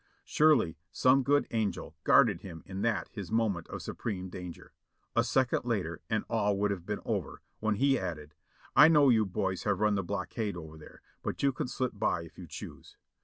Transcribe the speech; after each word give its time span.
Surely 0.25 0.79
some 0.91 1.21
good 1.21 1.45
angel 1.51 1.95
guarded 2.03 2.41
him 2.41 2.63
in 2.65 2.81
that 2.81 3.07
his 3.11 3.31
moment 3.31 3.67
of 3.67 3.83
supreme 3.83 4.29
danger. 4.29 4.73
A 5.15 5.23
second 5.23 5.63
later 5.63 6.01
and 6.09 6.23
all 6.27 6.57
would 6.57 6.71
have 6.71 6.87
been 6.87 7.01
over, 7.05 7.43
when 7.59 7.75
he 7.75 7.99
added: 7.99 8.33
"I 8.75 8.87
know 8.87 9.09
you 9.09 9.27
boys 9.27 9.61
have 9.65 9.79
run 9.79 9.93
the 9.93 10.01
blockade 10.01 10.57
over 10.57 10.75
there, 10.75 11.03
but 11.21 11.43
you 11.43 11.51
can 11.51 11.67
slip 11.67 11.91
by 11.93 12.23
if 12.23 12.35
you 12.39 12.47
choose." 12.47 12.97